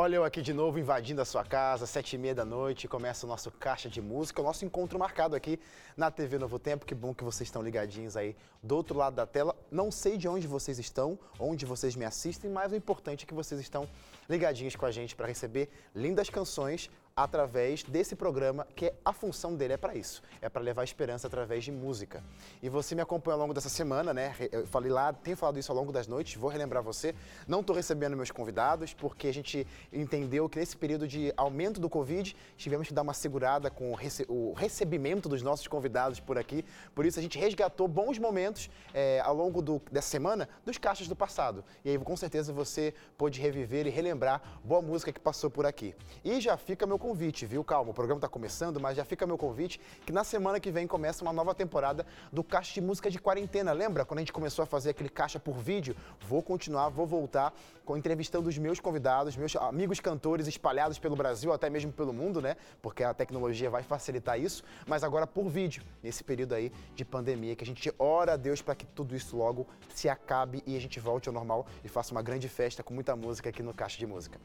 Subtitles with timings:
[0.00, 3.26] Olha eu aqui de novo invadindo a sua casa, sete e meia da noite, começa
[3.26, 5.58] o nosso Caixa de Música, o nosso encontro marcado aqui
[5.96, 6.86] na TV Novo Tempo.
[6.86, 9.56] Que bom que vocês estão ligadinhos aí do outro lado da tela.
[9.72, 13.34] Não sei de onde vocês estão, onde vocês me assistem, mas o importante é que
[13.34, 13.88] vocês estão
[14.30, 19.56] ligadinhos com a gente para receber lindas canções através desse programa, que é, a função
[19.56, 22.22] dele é para isso, é para levar esperança através de música.
[22.62, 24.34] E você me acompanha ao longo dessa semana, né?
[24.52, 27.16] Eu falei lá, tenho falado isso ao longo das noites, vou relembrar você.
[27.48, 31.90] Não estou recebendo meus convidados, porque a gente entendeu que nesse período de aumento do
[31.90, 36.38] Covid, tivemos que dar uma segurada com o, rece o recebimento dos nossos convidados por
[36.38, 36.64] aqui.
[36.94, 41.08] Por isso a gente resgatou bons momentos é, ao longo do, dessa semana dos caixas
[41.08, 41.64] do passado.
[41.84, 45.96] E aí com certeza você pôde reviver e relembrar boa música que passou por aqui.
[46.24, 47.62] E já fica meu convite, viu?
[47.64, 50.86] Calma, o programa está começando, mas já fica meu convite que na semana que vem
[50.86, 53.72] começa uma nova temporada do Caixa de Música de Quarentena.
[53.72, 55.96] Lembra quando a gente começou a fazer aquele caixa por vídeo?
[56.20, 61.52] Vou continuar, vou voltar com entrevistando os meus convidados, meus amigos cantores espalhados pelo Brasil,
[61.52, 62.56] até mesmo pelo mundo, né?
[62.82, 67.56] Porque a tecnologia vai facilitar isso, mas agora por vídeo, nesse período aí de pandemia,
[67.56, 70.80] que a gente ora a Deus para que tudo isso logo se acabe e a
[70.80, 73.98] gente volte ao normal e faça uma grande festa com muita música aqui no Caixa
[73.98, 74.38] de Música.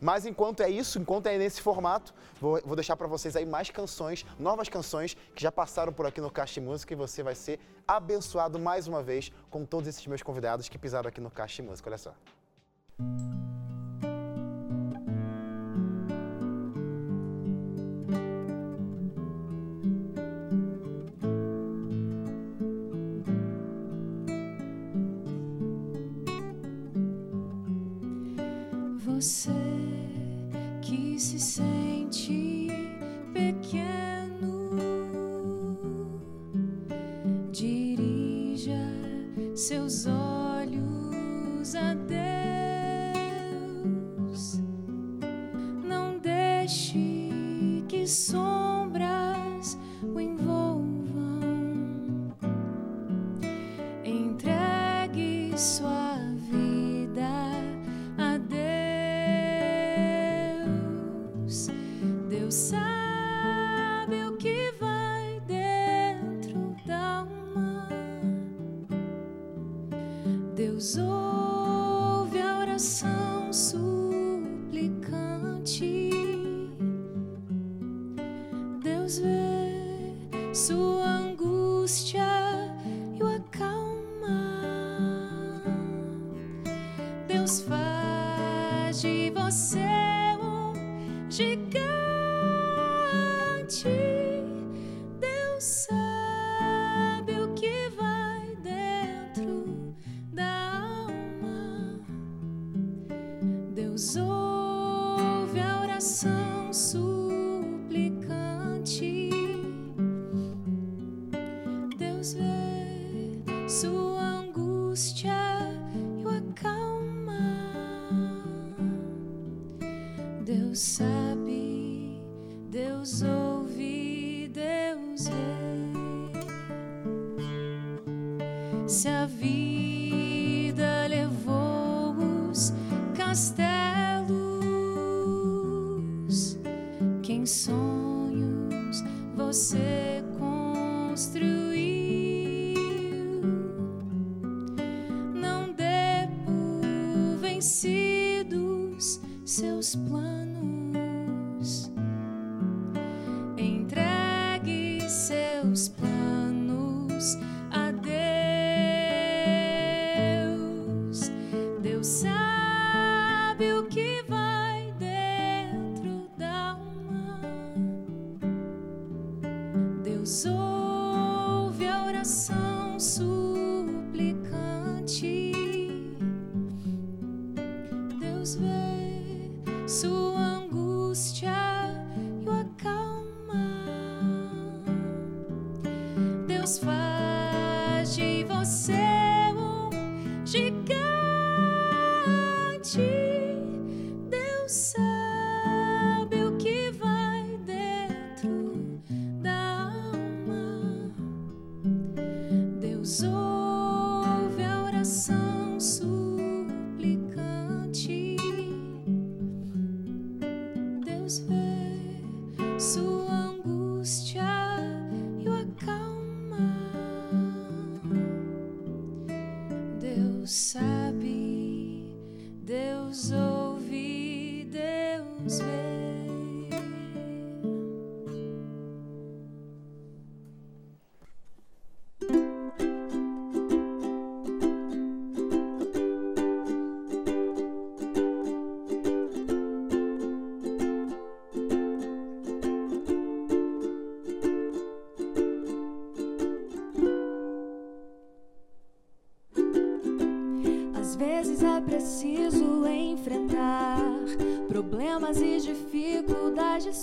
[0.00, 2.09] Mas enquanto é isso, enquanto é nesse formato,
[2.40, 6.20] Vou, vou deixar para vocês aí mais canções, novas canções que já passaram por aqui
[6.20, 10.22] no Caixa Música e você vai ser abençoado mais uma vez com todos esses meus
[10.22, 11.90] convidados que pisaram aqui no Caixa Música.
[11.90, 12.14] Olha só.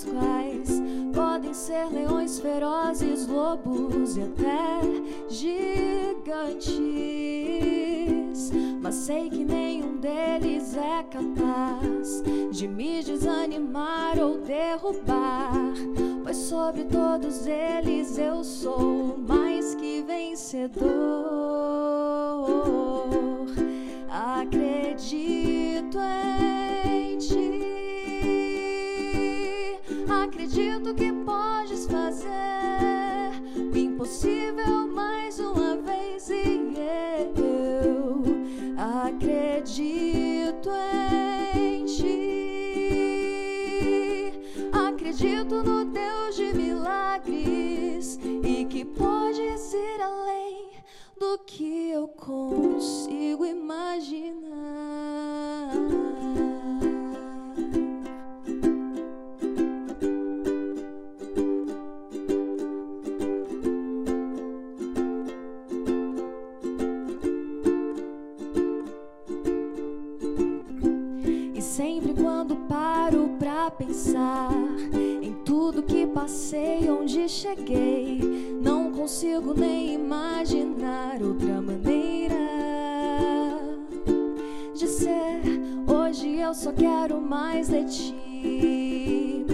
[0.04, 0.82] Quais
[1.14, 4.80] podem ser leões ferozes, lobos e até
[5.28, 6.78] gigantes.
[8.80, 15.52] Mas sei que nenhum deles é capaz de me desanimar ou derrubar,
[16.22, 20.97] pois sobre todos eles eu sou mais que vencedor.
[48.98, 50.70] Podes ir além
[51.18, 54.48] do que eu consigo imaginar.
[71.54, 74.52] E sempre quando paro pra pensar
[75.22, 78.37] em tudo que passei, onde cheguei,
[79.08, 82.34] consigo nem imaginar outra maneira
[84.74, 85.40] de ser.
[85.86, 89.46] Hoje eu só quero mais de ti.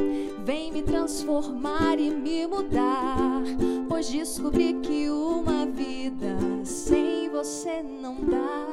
[0.44, 3.44] Vem me transformar e me mudar,
[3.88, 8.66] pois descobri que uma vida sem você não dá.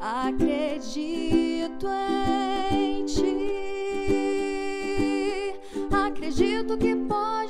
[0.00, 1.86] Acredito
[2.72, 3.52] em ti.
[5.92, 7.41] Acredito que podes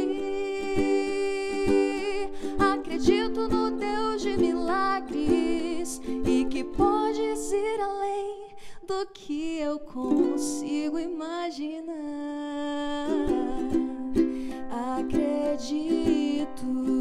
[2.59, 8.49] Acredito no Deus de milagres e que podes ir além
[8.87, 11.95] do que eu consigo imaginar.
[14.99, 16.94] Acredito.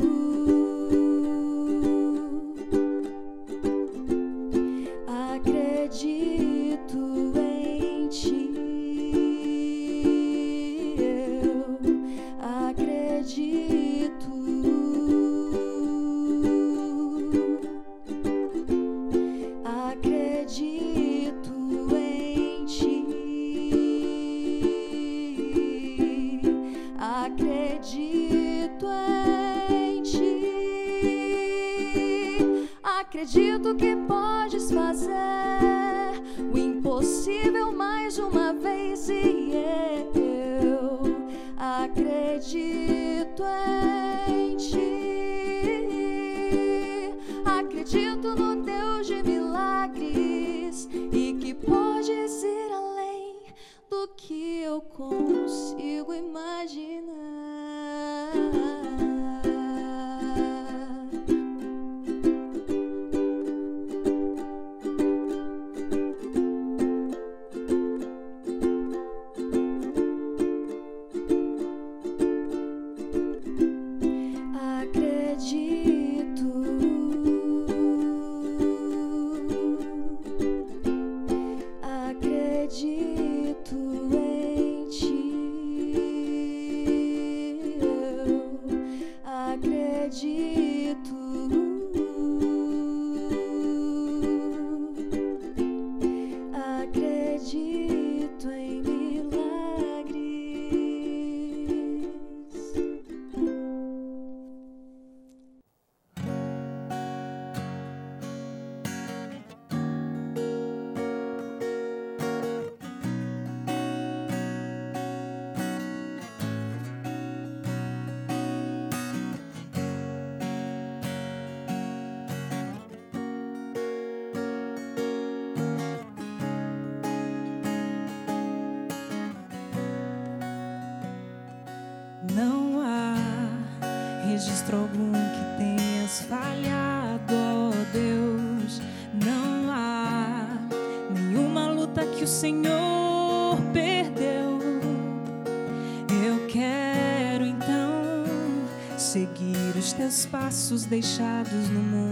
[150.64, 152.03] Passos deixados no mundo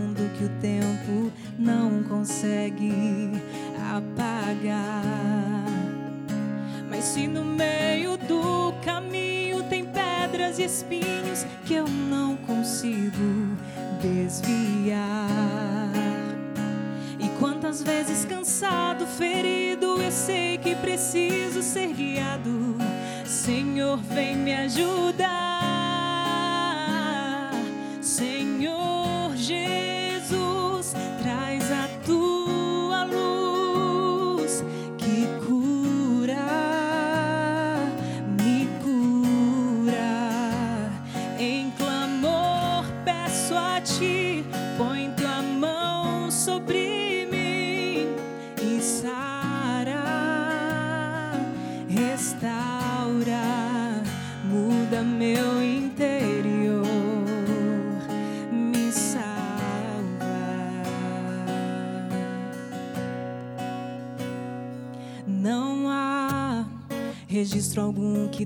[67.79, 68.45] algum que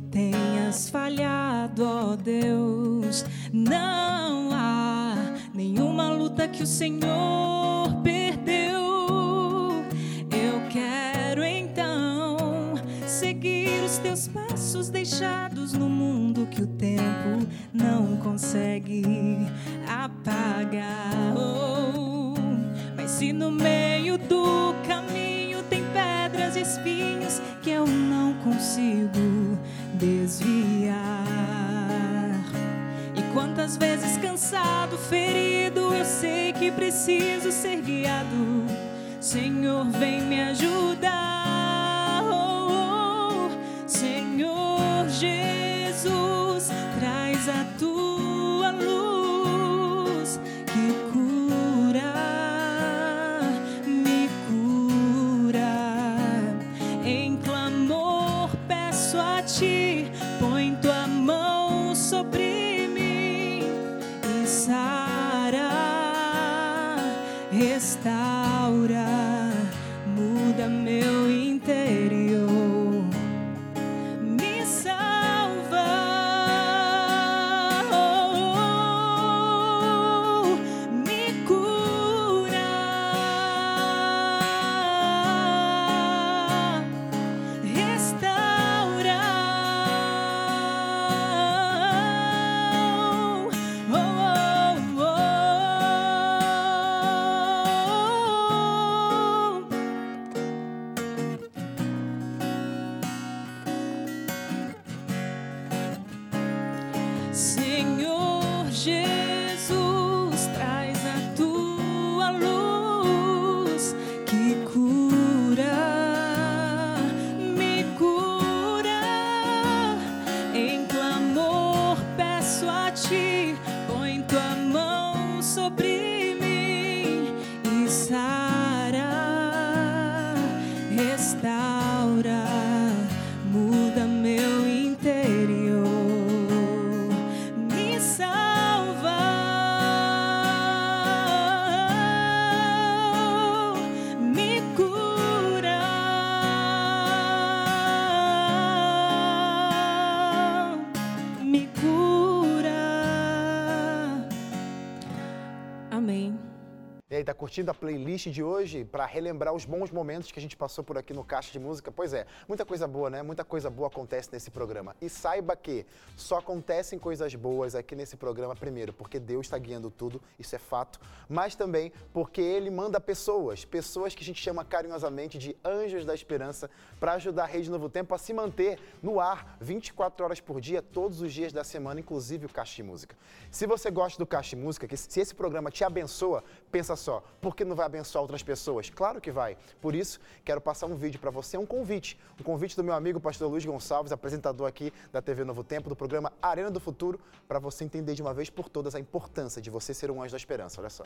[157.46, 160.98] Curtindo a playlist de hoje para relembrar os bons momentos que a gente passou por
[160.98, 161.92] aqui no Caixa de Música?
[162.06, 163.24] Pois é, muita coisa boa, né?
[163.24, 164.96] Muita coisa boa acontece nesse programa.
[165.02, 169.90] E saiba que só acontecem coisas boas aqui nesse programa, primeiro, porque Deus está guiando
[169.90, 174.64] tudo, isso é fato, mas também porque Ele manda pessoas, pessoas que a gente chama
[174.64, 176.70] carinhosamente de anjos da esperança,
[177.00, 180.84] para ajudar a Rede Novo Tempo a se manter no ar 24 horas por dia,
[180.84, 183.16] todos os dias da semana, inclusive o Caixa de Música.
[183.50, 187.24] Se você gosta do Caixa de Música, que se esse programa te abençoa, pensa só,
[187.42, 188.92] por que não vai abençoar outras pessoas?
[188.92, 189.58] Claro que vai.
[189.82, 191.95] Por isso, quero passar um vídeo para você, um convite.
[192.40, 195.96] Um convite do meu amigo pastor Luiz Gonçalves, apresentador aqui da TV Novo Tempo, do
[195.96, 199.70] programa Arena do Futuro, para você entender de uma vez por todas a importância de
[199.70, 200.82] você ser um anjo da esperança.
[200.82, 201.06] Olha só.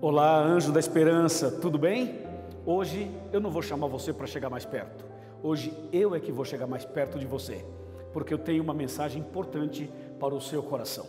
[0.00, 2.24] Olá, anjo da esperança, tudo bem?
[2.64, 5.04] Hoje eu não vou chamar você para chegar mais perto.
[5.42, 7.64] Hoje eu é que vou chegar mais perto de você,
[8.12, 9.90] porque eu tenho uma mensagem importante
[10.20, 11.06] para o seu coração.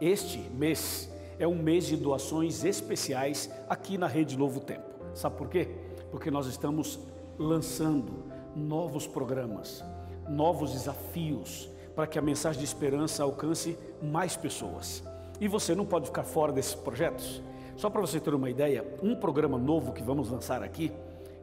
[0.00, 4.90] Este mês é um mês de doações especiais aqui na Rede Novo Tempo.
[5.14, 5.68] Sabe por quê?
[6.10, 6.98] Porque nós estamos
[7.38, 8.24] lançando
[8.54, 9.84] novos programas,
[10.28, 15.02] novos desafios para que a mensagem de esperança alcance mais pessoas.
[15.40, 17.42] E você não pode ficar fora desses projetos.
[17.76, 20.92] Só para você ter uma ideia, um programa novo que vamos lançar aqui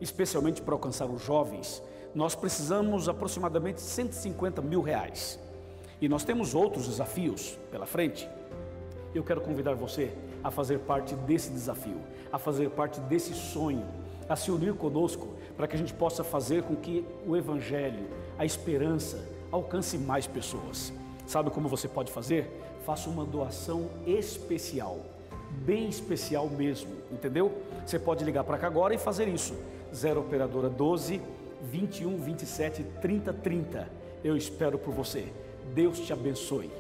[0.02, 1.82] especialmente para alcançar os jovens,
[2.14, 5.40] nós precisamos aproximadamente 150 mil reais.
[6.02, 8.28] E nós temos outros desafios pela frente.
[9.14, 10.12] Eu quero convidar você
[10.44, 13.86] a fazer parte desse desafio, a fazer parte desse sonho,
[14.28, 15.28] a se unir conosco
[15.62, 20.92] para que a gente possa fazer com que o Evangelho, a esperança, alcance mais pessoas.
[21.28, 22.50] Sabe como você pode fazer?
[22.84, 24.98] Faça uma doação especial,
[25.64, 27.62] bem especial mesmo, entendeu?
[27.86, 29.54] Você pode ligar para cá agora e fazer isso.
[29.94, 31.22] 0 operadora 12
[31.62, 33.88] 21 27 30 30.
[34.24, 35.32] Eu espero por você.
[35.76, 36.72] Deus te abençoe.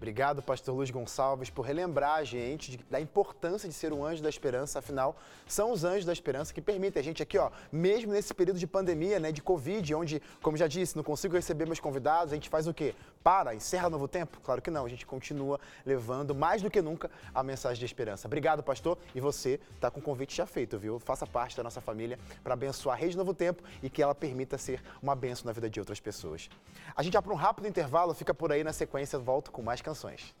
[0.00, 4.30] Obrigado, pastor Luiz Gonçalves, por relembrar a gente da importância de ser um anjo da
[4.30, 4.78] esperança.
[4.78, 5.14] Afinal,
[5.46, 8.66] são os anjos da esperança que permitem a gente aqui, ó, mesmo nesse período de
[8.66, 12.48] pandemia, né, de Covid, onde, como já disse, não consigo receber meus convidados, a gente
[12.48, 12.94] faz o quê?
[13.22, 14.40] Para, encerra novo tempo?
[14.40, 18.26] Claro que não, a gente continua levando mais do que nunca a mensagem de esperança.
[18.26, 20.98] Obrigado, pastor, e você está com o convite já feito, viu?
[20.98, 24.56] Faça parte da nossa família para abençoar a Rede Novo Tempo e que ela permita
[24.56, 26.48] ser uma benção na vida de outras pessoas.
[26.96, 29.82] A gente vai para um rápido intervalo, fica por aí na sequência, volto com mais
[29.82, 30.34] canções.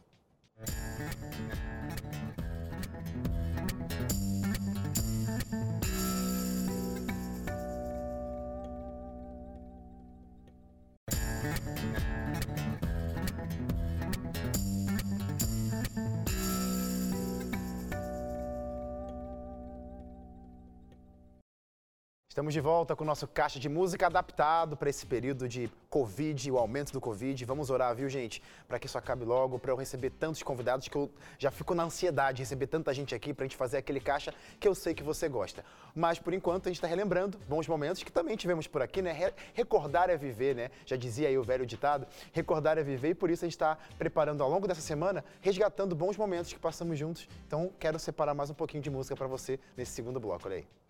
[22.30, 26.52] Estamos de volta com o nosso caixa de música adaptado para esse período de Covid,
[26.52, 27.44] o aumento do Covid.
[27.44, 28.40] Vamos orar, viu, gente?
[28.68, 31.82] Para que isso acabe logo, para eu receber tantos convidados que eu já fico na
[31.82, 34.94] ansiedade de receber tanta gente aqui para a gente fazer aquele caixa que eu sei
[34.94, 35.64] que você gosta.
[35.92, 39.32] Mas por enquanto a gente está relembrando bons momentos que também tivemos por aqui, né?
[39.52, 40.70] Recordar é viver, né?
[40.86, 43.76] Já dizia aí o velho ditado: recordar é viver e por isso a gente está
[43.98, 47.28] preparando ao longo dessa semana, resgatando bons momentos que passamos juntos.
[47.48, 50.46] Então quero separar mais um pouquinho de música para você nesse segundo bloco.
[50.46, 50.89] Olha aí.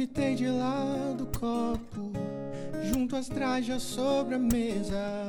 [0.00, 2.10] Fitei de lado o copo,
[2.90, 5.26] junto às trajas sobre a mesa.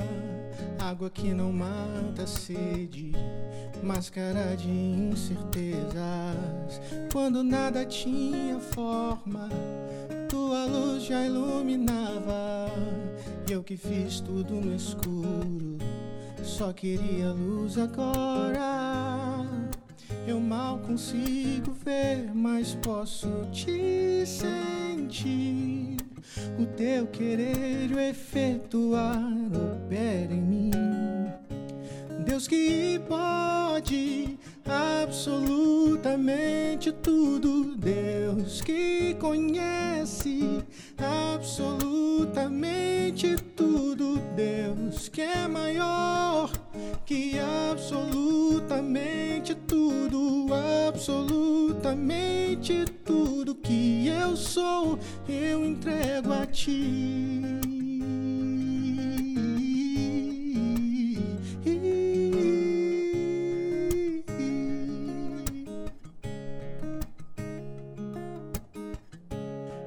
[0.78, 3.12] Água que não mata a sede,
[3.82, 5.92] máscara de incertezas.
[7.12, 9.50] Quando nada tinha forma
[10.26, 12.70] tua luz já iluminava.
[13.50, 15.76] Eu que fiz tudo no escuro,
[16.42, 18.81] só queria luz agora.
[20.52, 25.96] Mal consigo ver, mas posso te sentir.
[26.58, 30.70] O teu querer o efetuar opera em mim.
[32.26, 37.74] Deus que pode absolutamente tudo.
[37.74, 40.62] Deus que conhece
[40.98, 44.20] absolutamente tudo.
[44.36, 46.50] Deus que é maior
[47.06, 49.61] que absolutamente.
[51.02, 54.96] Absolutamente tudo que eu sou,
[55.28, 57.58] eu entrego a ti.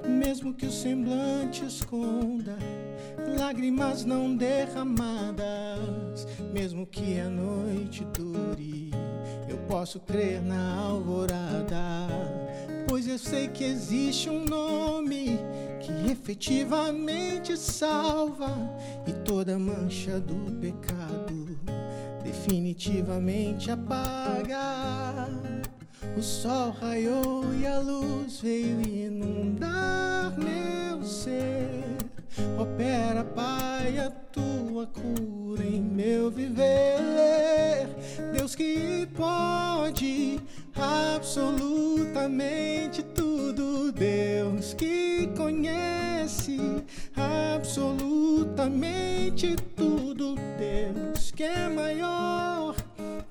[0.04, 2.58] mesmo que o semblante esconda
[3.40, 8.85] lágrimas não derramadas, mesmo que a noite dure,
[9.68, 12.08] posso crer na alvorada,
[12.88, 15.40] pois eu sei que existe um nome
[15.80, 18.52] que efetivamente salva
[19.08, 21.58] e toda mancha do pecado
[22.24, 25.30] definitivamente apaga.
[26.18, 31.84] O sol raiou e a luz veio inundar meu ser.
[32.60, 37.75] Opera, Pai, a tua cura em meu viver.
[38.34, 40.42] Deus que pode
[40.76, 43.92] absolutamente tudo.
[43.92, 46.58] Deus que conhece
[47.16, 50.36] absolutamente tudo.
[50.58, 52.74] Deus que é maior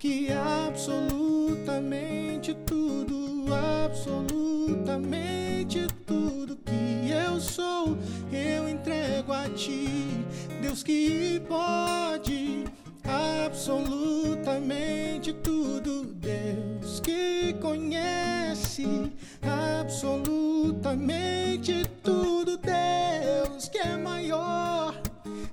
[0.04, 3.46] que absolutamente tudo,
[3.80, 7.96] absolutamente tudo que eu sou,
[8.30, 10.22] eu entrego a ti,
[10.60, 12.66] Deus que pode
[13.04, 19.12] absolutamente tudo, Deus que conhece
[19.42, 25.00] absolutamente tudo, Deus que é maior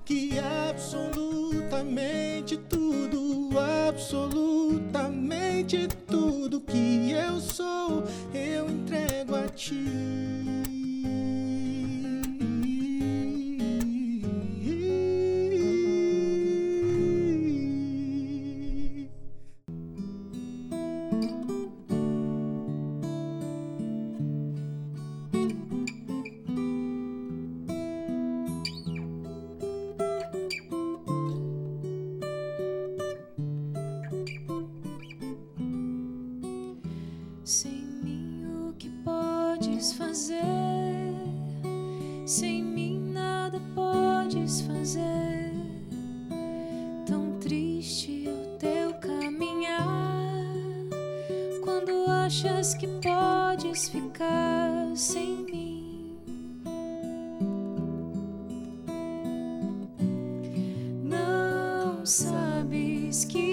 [0.04, 3.52] que absolutamente tudo,
[3.88, 10.81] absolutamente tudo que eu sou, eu entrego ti.
[40.22, 41.16] Fazer?
[42.26, 45.52] Sem mim, nada podes fazer.
[47.08, 49.88] Tão triste é o teu caminhar.
[51.64, 56.16] Quando achas que podes ficar sem mim.
[61.04, 63.51] Não sabes que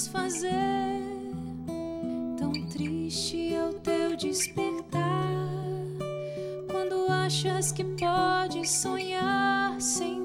[0.00, 1.00] podes fazer.
[2.38, 5.28] Tão triste é o teu despertar.
[6.70, 10.19] Quando achas que podes sonhar sem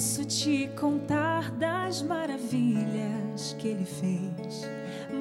[0.00, 4.66] Posso te contar das maravilhas que ele fez,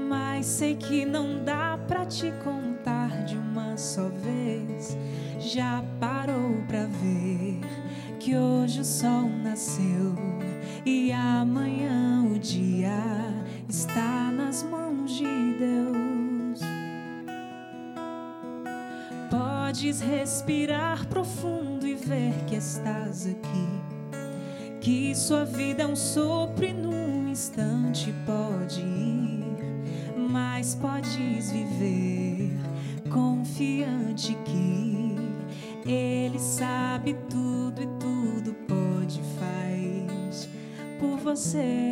[0.07, 4.97] mas sei que não dá pra te contar de uma só vez.
[5.37, 7.59] Já parou pra ver
[8.21, 10.15] que hoje o sol nasceu
[10.85, 13.03] e amanhã o dia
[13.67, 15.25] está nas mãos de
[15.59, 16.61] Deus.
[19.29, 23.68] Podes respirar profundo e ver que estás aqui.
[24.89, 32.57] Que sua vida é um sopro e num instante pode ir, mas podes viver
[33.11, 35.15] confiante que
[35.87, 40.49] Ele sabe tudo e tudo pode faz
[40.99, 41.88] por você.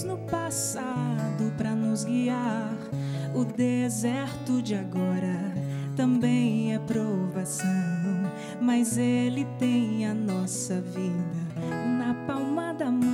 [0.00, 2.76] Fez no passado para nos guiar.
[3.34, 5.54] O deserto de agora
[5.96, 7.66] também é provação,
[8.60, 11.40] mas ele tem a nossa vida
[11.98, 13.09] na palma da mão.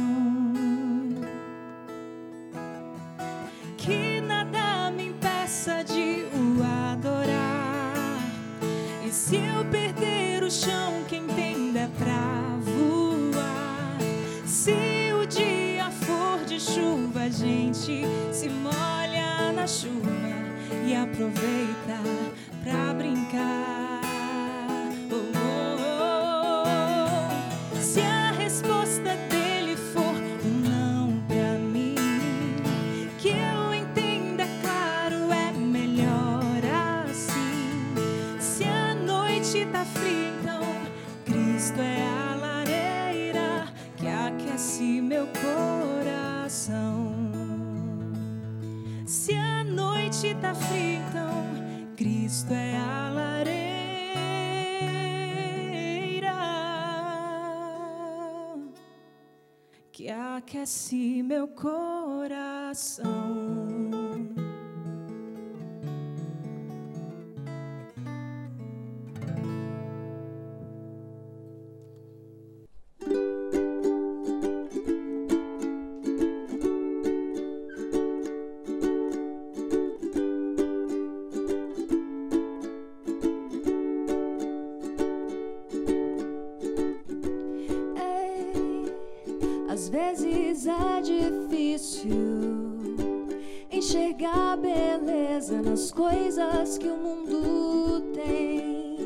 [95.50, 98.96] Nas coisas que o mundo tem.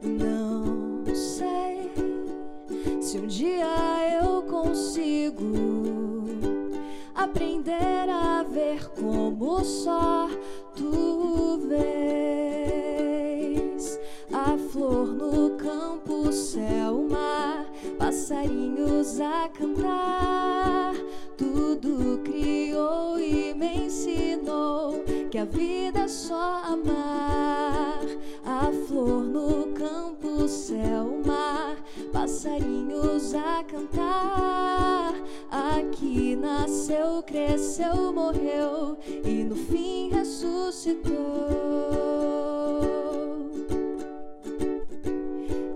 [0.00, 1.90] Não sei
[3.00, 3.66] se um dia
[4.22, 5.44] eu consigo
[7.14, 10.19] aprender a ver como só tu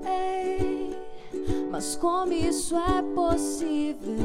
[0.07, 0.97] Ei,
[1.71, 4.25] mas como isso é possível?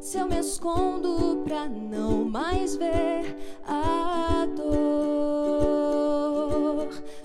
[0.00, 4.66] Se eu me escondo pra não mais ver a dor,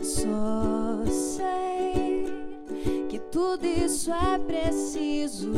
[0.02, 2.26] só sei
[3.10, 5.52] que tudo isso é preciso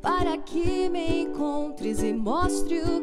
[0.00, 2.97] para que me encontres e mostre o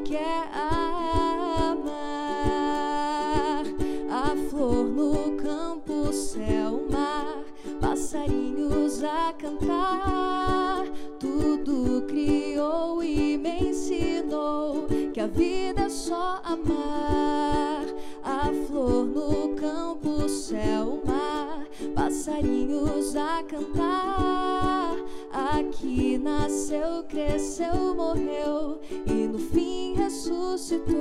[8.15, 10.85] passarinhos a cantar.
[11.19, 17.85] Tudo criou e me ensinou que a vida é só amar.
[18.23, 24.95] A flor no campo, céu, mar, passarinhos a cantar.
[25.31, 30.95] Aqui nasceu, cresceu, morreu e no fim ressuscitou.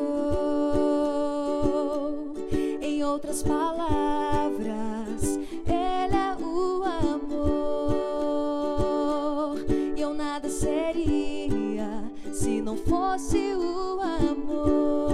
[2.81, 6.24] Em outras palavras, Ele é o
[8.75, 9.57] amor.
[9.97, 12.03] E eu nada seria
[12.33, 15.11] se não fosse o amor.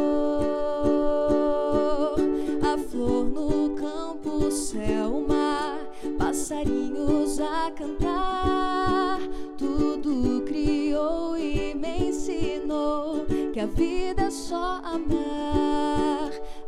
[2.63, 5.79] A flor no campo, céu, mar,
[6.19, 9.19] passarinhos a cantar.
[9.59, 16.20] Tudo criou e me ensinou que a vida é só amar.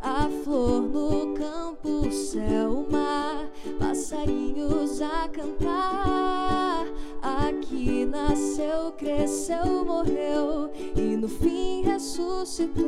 [0.04, 6.86] A flor no campo, céu, mar, passarinhos a cantar.
[7.22, 12.84] Aqui nasceu, cresceu, morreu e no fim ressuscitou.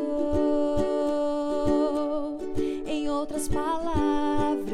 [2.85, 4.67] Em outras palavras,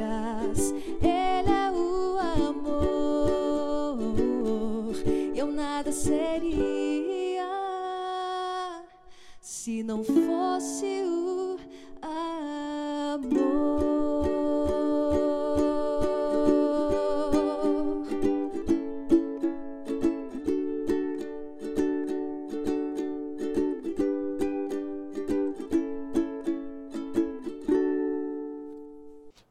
[1.02, 2.16] Ele é o
[2.48, 3.98] amor.
[5.36, 6.40] Eu nada seria
[9.42, 11.39] se não fosse o
[12.02, 13.89] amor.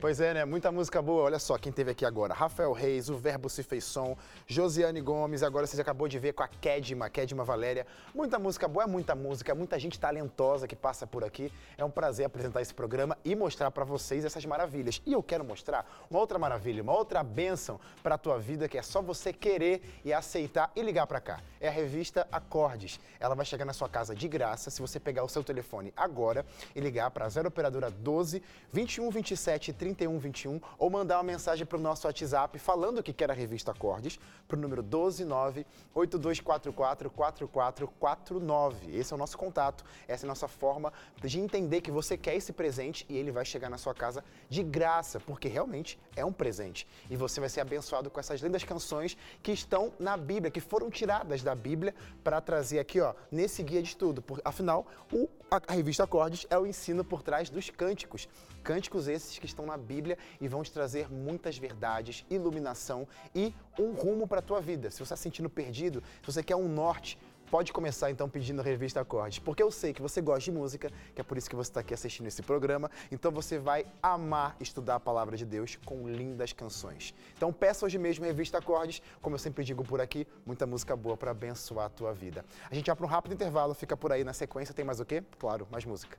[0.09, 0.43] Pois é, né?
[0.43, 1.25] Muita música boa.
[1.25, 2.33] Olha só quem teve aqui agora.
[2.33, 4.17] Rafael Reis, o Verbo se fez som,
[4.47, 7.85] Josiane Gomes, agora você acabou de ver com a Kedma, Kedma Valéria.
[8.11, 11.53] Muita música boa, é muita música, muita gente talentosa que passa por aqui.
[11.77, 14.99] É um prazer apresentar esse programa e mostrar para vocês essas maravilhas.
[15.05, 18.79] E eu quero mostrar uma outra maravilha, uma outra bênção para a tua vida que
[18.79, 21.39] é só você querer e aceitar e ligar para cá.
[21.61, 22.99] É a revista Acordes.
[23.19, 26.43] Ela vai chegar na sua casa de graça se você pegar o seu telefone agora
[26.75, 28.41] e ligar para 0 operadora 12
[28.73, 33.29] 21 27 31 21 ou mandar uma mensagem para o nosso WhatsApp falando que quer
[33.29, 38.95] a revista Acordes para o número 129 8244 4449.
[38.97, 40.91] Esse é o nosso contato, essa é a nossa forma
[41.23, 44.63] de entender que você quer esse presente e ele vai chegar na sua casa de
[44.63, 46.87] graça, porque realmente é um presente.
[47.09, 50.89] E você vai ser abençoado com essas lindas canções que estão na Bíblia, que foram
[50.89, 54.23] tiradas da Bíblia para trazer aqui, ó, nesse guia de estudo.
[54.43, 58.27] Afinal, o- a, a revista Acordes é o ensino por trás dos cânticos.
[58.59, 63.91] Cânticos esses que estão na Bíblia e vão te trazer muitas verdades, iluminação e um
[63.91, 64.91] rumo para a tua vida.
[64.91, 67.17] Se você está se sentindo perdido, se você quer um norte,
[67.49, 70.91] pode começar então pedindo a revista Acordes, porque eu sei que você gosta de música,
[71.15, 74.55] que é por isso que você está aqui assistindo esse programa, então você vai amar
[74.59, 77.13] estudar a palavra de Deus com lindas canções.
[77.35, 80.95] Então peça hoje mesmo a revista Acordes, como eu sempre digo por aqui, muita música
[80.95, 82.45] boa para abençoar a tua vida.
[82.69, 85.05] A gente vai para um rápido intervalo, fica por aí na sequência, tem mais o
[85.05, 85.23] quê?
[85.39, 86.17] Claro, mais música.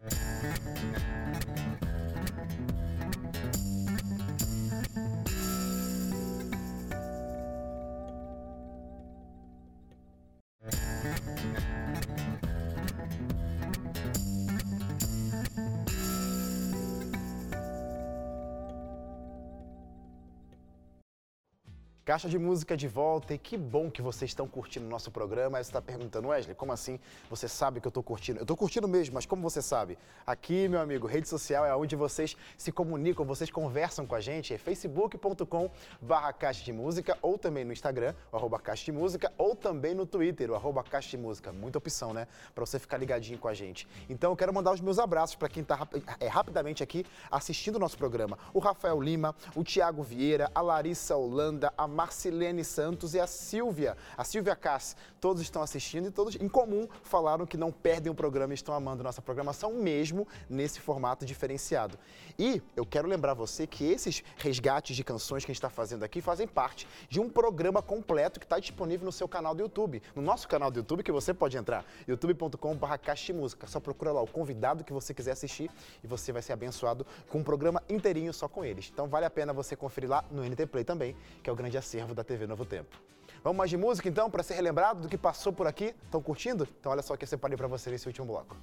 [0.00, 1.87] Thank you.
[22.08, 25.58] Caixa de música de volta e que bom que vocês estão curtindo o nosso programa.
[25.58, 26.98] Aí você está perguntando, Wesley, como assim
[27.28, 28.38] você sabe que eu estou curtindo?
[28.38, 29.98] Eu estou curtindo mesmo, mas como você sabe?
[30.26, 34.54] Aqui, meu amigo, rede social é onde vocês se comunicam, vocês conversam com a gente.
[34.54, 39.30] É facebook.com barra Caixa de Música ou também no Instagram, o arroba Caixa de Música,
[39.36, 41.52] ou também no Twitter, o arroba Caixa de Música.
[41.52, 42.26] Muita opção, né?
[42.54, 43.86] Para você ficar ligadinho com a gente.
[44.08, 45.86] Então eu quero mandar os meus abraços para quem está
[46.20, 48.38] é, rapidamente aqui assistindo o nosso programa.
[48.54, 53.96] O Rafael Lima, o Tiago Vieira, a Larissa Holanda, a Marcilene Santos e a Silvia,
[54.16, 54.94] a Silvia Cass.
[55.20, 58.72] Todos estão assistindo e todos, em comum, falaram que não perdem o programa e estão
[58.72, 61.98] amando nossa programação mesmo nesse formato diferenciado.
[62.38, 66.04] E eu quero lembrar você que esses resgates de canções que a gente está fazendo
[66.04, 70.00] aqui fazem parte de um programa completo que está disponível no seu canal do YouTube,
[70.14, 73.66] no nosso canal do YouTube que você pode entrar, youtube.com.br Música.
[73.66, 75.68] Só procura lá o convidado que você quiser assistir
[76.04, 78.88] e você vai ser abençoado com um programa inteirinho só com eles.
[78.92, 81.76] Então vale a pena você conferir lá no NT Play também, que é o grande
[81.88, 83.00] acervo da TV Novo Tempo.
[83.42, 85.94] Vamos mais de música então, para ser relembrado do que passou por aqui?
[86.04, 86.68] Estão curtindo?
[86.78, 88.56] Então olha só o que eu separei para você nesse último bloco.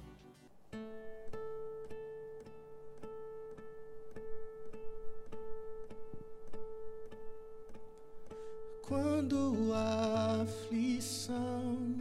[8.88, 11.96] quando a aflição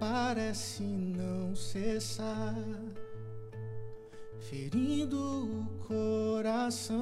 [0.00, 2.56] parece não cessar,
[4.40, 6.96] ferindo o coração,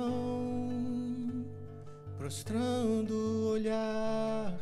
[2.17, 4.59] prostrando o olhar.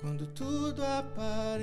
[0.00, 1.60] Quando tudo aparenta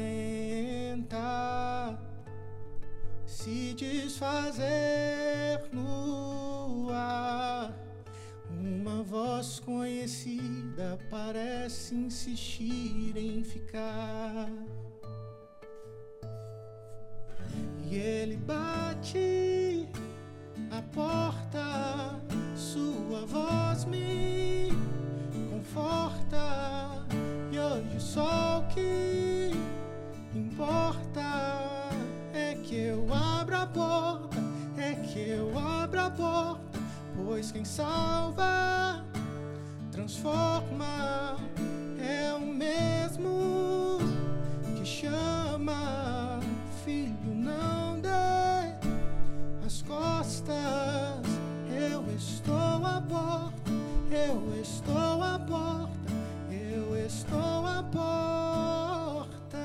[3.25, 7.73] se desfazer no ar
[8.49, 14.49] uma voz conhecida parece insistir em ficar.
[17.83, 19.87] E ele bate
[20.71, 22.19] a porta,
[22.73, 24.69] sua voz me
[25.51, 27.05] conforta.
[27.51, 29.51] E hoje só o que
[30.33, 31.21] importa
[32.33, 34.39] é que eu abra a porta,
[34.77, 36.63] é que eu abra a porta
[37.15, 39.03] pois quem salva,
[39.91, 41.37] transforma,
[41.99, 43.99] é o mesmo
[44.75, 45.42] que chama,
[54.27, 56.11] eu estou a porta,
[56.51, 59.57] eu estou a porta.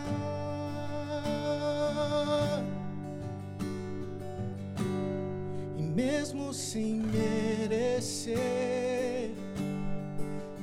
[5.76, 8.38] E mesmo sem merecer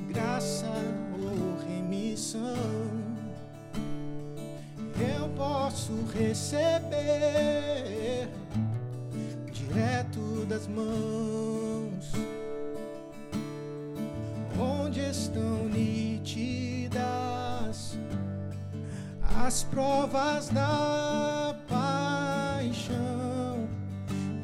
[0.10, 0.72] graça
[1.14, 2.56] ou remissão,
[5.00, 7.46] eu posso receber
[9.52, 12.12] direto das mãos,
[19.46, 22.66] as provas da paixão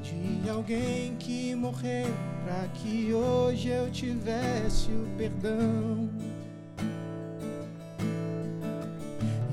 [0.04, 6.08] de alguém que morreu para que hoje eu tivesse o perdão.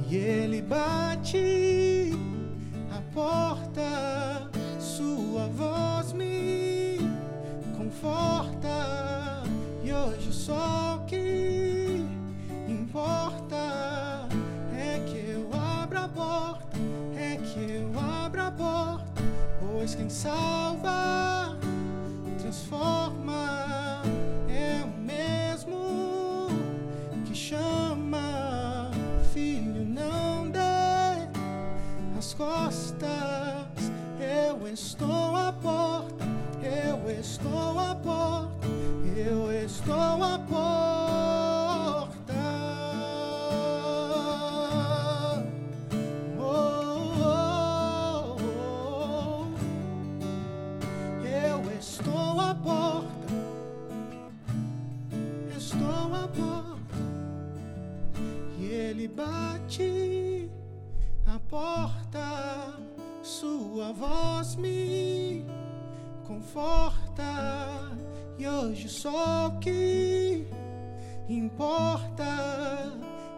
[0.07, 2.13] E ele bate
[2.95, 6.99] a porta, sua voz me
[7.75, 8.38] conforta.
[20.23, 20.58] Pois
[61.59, 62.75] a porta,
[63.23, 65.45] sua voz me
[66.27, 67.91] conforta.
[68.39, 70.47] E hoje só o que
[71.29, 72.93] importa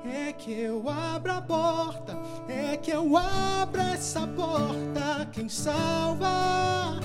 [0.05, 2.17] é que eu abra a porta,
[2.49, 5.27] é que eu abra essa porta.
[5.33, 7.01] Quem salva,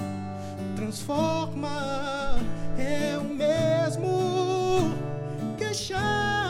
[0.75, 2.35] transforma,
[2.77, 4.93] é o mesmo
[5.57, 6.44] que chama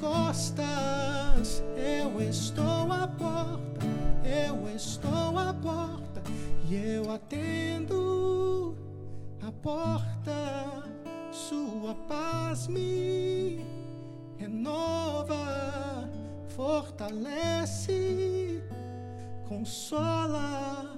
[0.00, 1.62] costas.
[1.76, 3.86] Eu estou à porta,
[4.24, 6.22] eu estou à porta
[6.68, 8.76] e eu atendo
[9.46, 10.82] a porta.
[11.30, 13.64] Sua paz me
[14.38, 16.08] renova,
[16.48, 17.92] fortalece,
[19.48, 20.96] consola.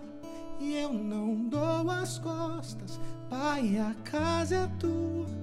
[0.58, 5.39] E eu não dou as costas, Pai, a casa é tua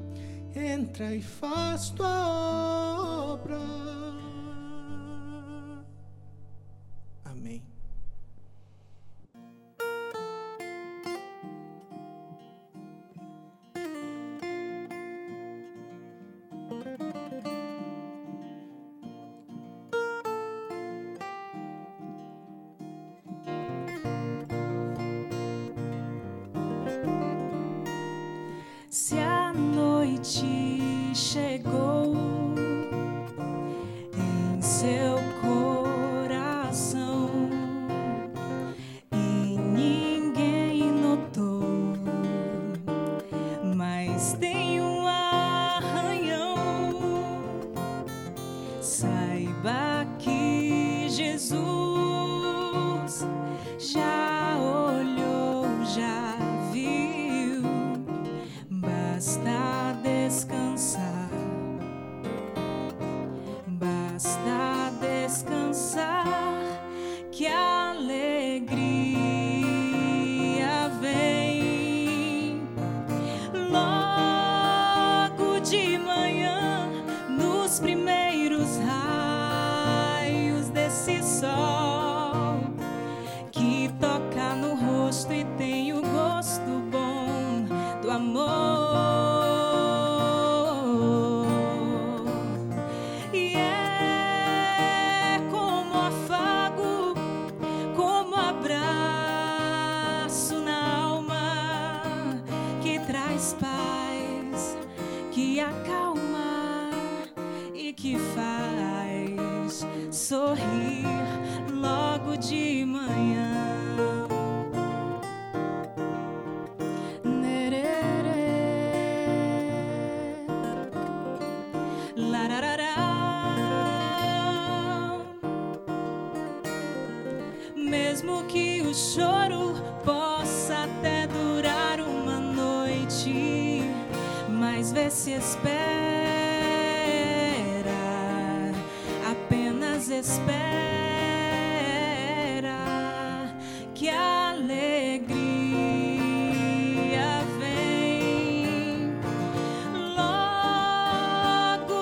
[0.57, 4.06] entra e faz tua obra.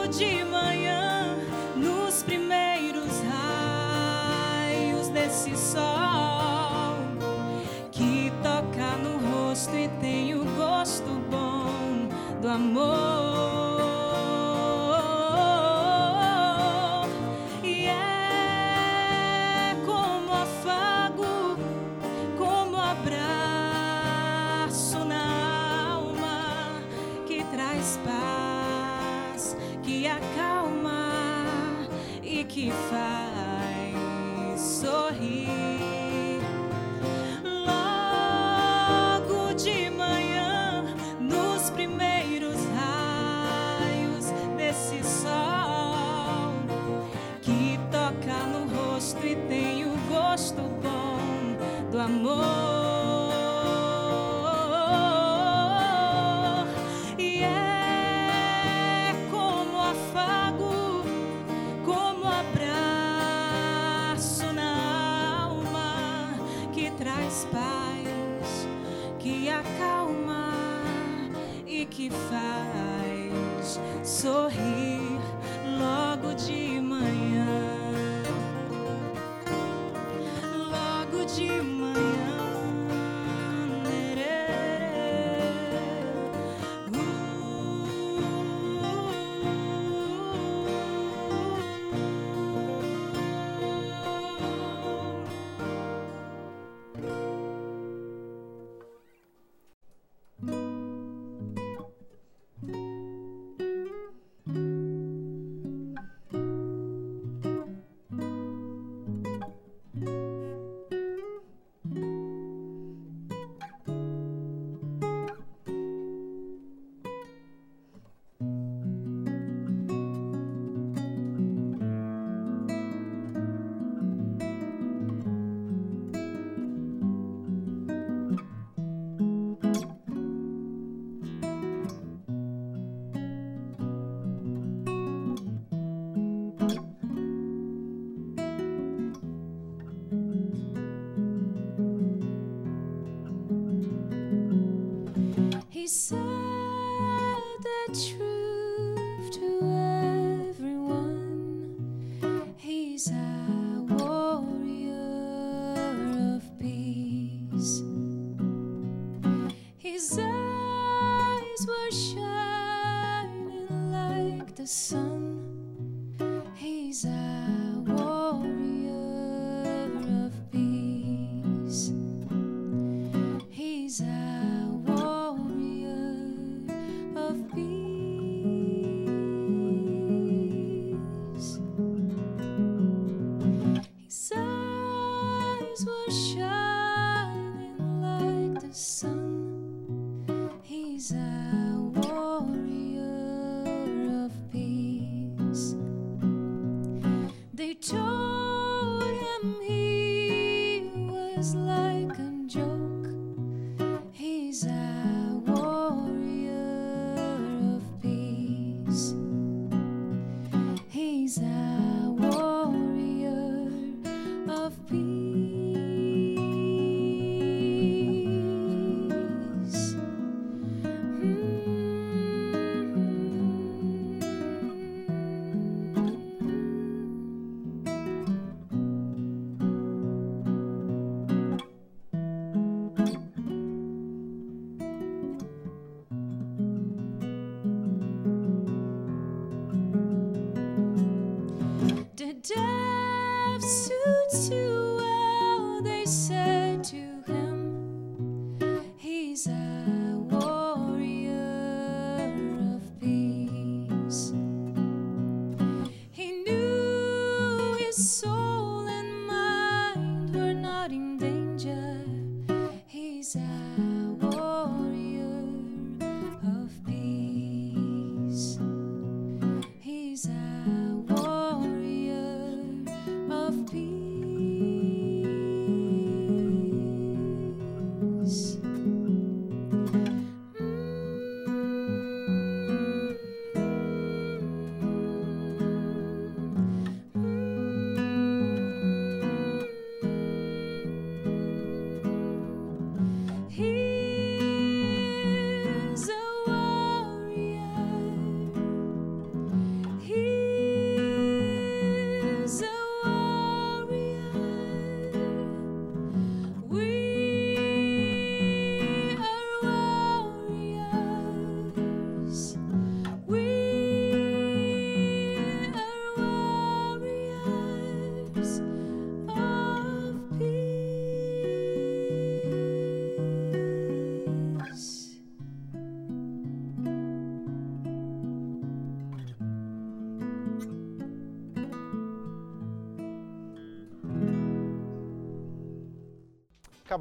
[0.07, 1.35] de manhã,
[1.75, 6.97] nos primeiros raios desse sol
[7.91, 12.07] que toca no rosto e tem o gosto bom
[12.39, 13.14] do amor.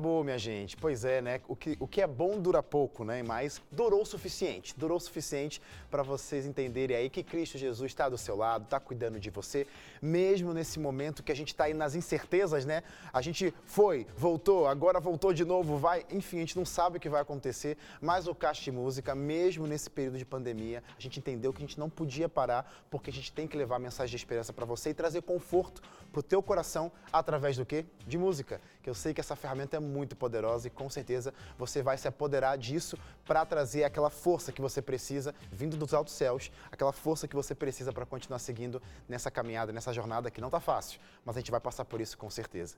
[0.04, 0.76] Acabou, minha gente.
[0.76, 1.40] Pois é, né?
[1.48, 3.22] O que, o que é bom dura pouco, né?
[3.22, 4.74] Mas durou o suficiente.
[4.76, 8.78] Durou o suficiente para vocês entenderem aí que Cristo Jesus está do seu lado, está
[8.78, 9.66] cuidando de você,
[10.02, 12.82] mesmo nesse momento que a gente está aí nas incertezas, né?
[13.14, 16.04] A gente foi, voltou, agora voltou de novo, vai.
[16.10, 19.88] Enfim, a gente não sabe o que vai acontecer, mas o de Música, mesmo nesse
[19.88, 23.32] período de pandemia, a gente entendeu que a gente não podia parar, porque a gente
[23.32, 25.80] tem que levar a mensagem de esperança para você e trazer conforto
[26.12, 27.86] para o teu coração através do quê?
[28.06, 28.60] De música.
[28.82, 32.08] Que eu sei que essa ferramenta é muito poderosa e com certeza você vai se
[32.08, 37.28] apoderar disso para trazer aquela força que você precisa vindo dos altos céus, aquela força
[37.28, 41.36] que você precisa para continuar seguindo nessa caminhada, nessa jornada que não está fácil, mas
[41.36, 42.76] a gente vai passar por isso com certeza.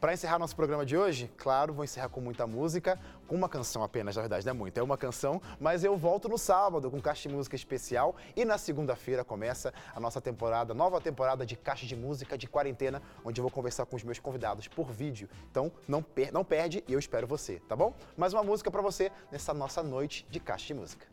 [0.00, 3.82] Para encerrar nosso programa de hoje, claro, vou encerrar com muita música, com uma canção
[3.82, 7.00] apenas, na verdade, não é muito, é uma canção, mas eu volto no sábado com
[7.00, 11.86] Caixa de Música especial e na segunda-feira começa a nossa temporada, nova temporada de Caixa
[11.86, 15.28] de Música de quarentena, onde eu vou conversar com os meus convidados por vídeo.
[15.50, 17.92] Então, não, per não perde e eu espero você, tá bom?
[18.16, 21.04] Mais uma música para você nessa nossa noite de Caixa de Música.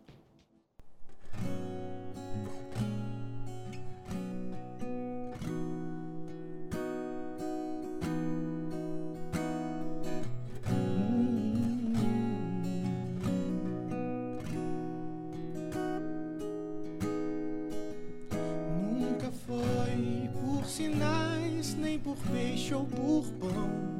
[22.04, 23.91] por peixe ou por pão,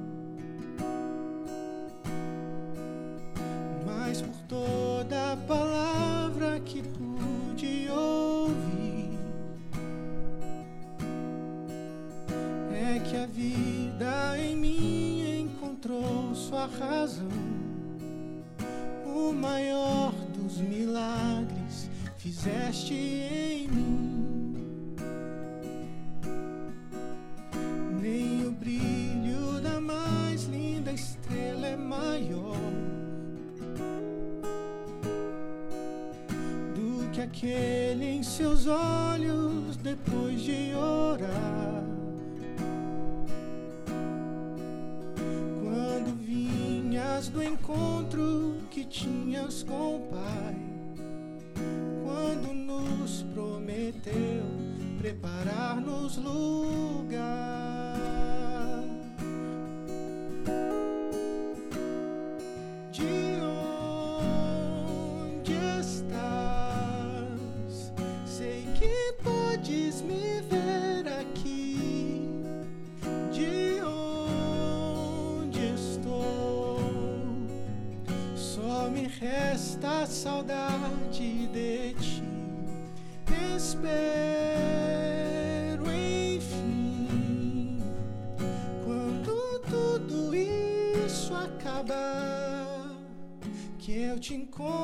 [47.32, 50.56] do encontro que tinhas com o Pai,
[52.04, 54.44] quando nos prometeu
[55.00, 56.51] preparar-nos lugar.
[94.22, 94.81] Te encontre